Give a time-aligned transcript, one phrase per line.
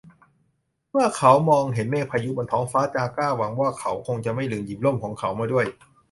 [0.91, 5.65] เมื่อเขามองเห็นเมฆพายุบนท้องฟ้า จาก้าหวังว่า เขาคงจะไม่ลืมหยิบร่มของเขามาด้วย